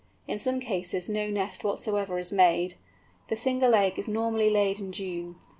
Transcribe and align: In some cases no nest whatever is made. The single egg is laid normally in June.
In 0.27 0.39
some 0.39 0.59
cases 0.59 1.07
no 1.07 1.29
nest 1.29 1.63
whatever 1.63 2.17
is 2.17 2.33
made. 2.33 2.73
The 3.27 3.35
single 3.35 3.75
egg 3.75 3.99
is 3.99 4.07
laid 4.07 4.13
normally 4.15 4.71
in 4.79 4.91
June. 4.91 5.35